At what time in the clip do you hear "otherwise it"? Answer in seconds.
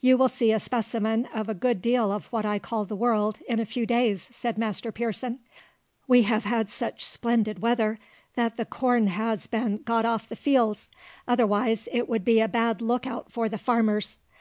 11.26-12.08